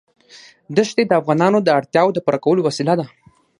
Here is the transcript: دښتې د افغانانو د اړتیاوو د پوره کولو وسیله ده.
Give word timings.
دښتې 0.77 1.03
د 1.07 1.11
افغانانو 1.21 1.57
د 1.61 1.67
اړتیاوو 1.79 2.15
د 2.15 2.19
پوره 2.25 2.39
کولو 2.45 2.61
وسیله 2.67 2.93
ده. 2.99 3.05